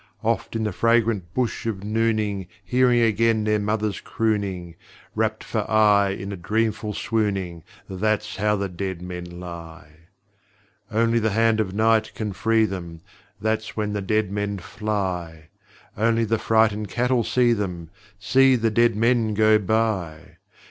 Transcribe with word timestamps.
Oft 0.23 0.55
in 0.55 0.63
the 0.63 0.71
fragrant 0.71 1.25
hush 1.35 1.67
of 1.67 1.83
nooning 1.83 2.47
Hearing 2.65 3.01
again 3.01 3.43
their 3.43 3.59
mother's 3.59 4.01
crooning, 4.01 4.73
Wrapt 5.13 5.43
for 5.43 5.69
aye 5.69 6.09
in 6.19 6.31
a 6.31 6.35
dreamful 6.35 6.95
swooning 6.95 7.63
That's 7.87 8.37
how 8.37 8.55
the 8.55 8.67
dead 8.67 9.03
men 9.03 9.25
lie! 9.39 10.07
Only 10.89 11.19
the 11.19 11.29
hand 11.29 11.59
of 11.59 11.75
Night 11.75 12.15
can 12.15 12.33
free 12.33 12.65
them 12.65 13.01
That's 13.39 13.77
when 13.77 13.93
the 13.93 14.01
dead 14.01 14.31
men 14.31 14.57
fly! 14.57 15.49
Only 15.95 16.25
the 16.25 16.39
frightened 16.39 16.89
cattle 16.89 17.23
see 17.23 17.53
them 17.53 17.91
See 18.17 18.55
the 18.55 18.71
dead 18.71 18.95
men 18.95 19.35
go 19.35 19.59
by! 19.59 20.37